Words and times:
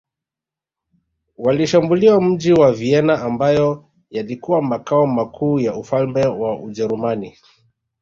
Walishambulia 1.37 2.19
mji 2.21 2.53
wa 2.53 2.73
Vienna 2.73 3.21
ambayo 3.21 3.85
yalikuwa 4.09 4.61
makao 4.61 5.07
makuu 5.07 5.59
ya 5.59 5.75
ufalme 5.75 6.25
wa 6.25 6.59
Ujerumani 6.59 7.37